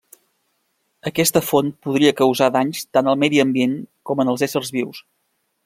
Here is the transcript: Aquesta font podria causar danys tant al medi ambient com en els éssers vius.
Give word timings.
Aquesta 1.09 1.43
font 1.49 1.69
podria 1.87 2.15
causar 2.21 2.49
danys 2.57 2.81
tant 2.99 3.13
al 3.13 3.21
medi 3.25 3.45
ambient 3.45 3.77
com 4.11 4.25
en 4.25 4.35
els 4.35 4.47
éssers 4.49 4.73
vius. 4.79 5.07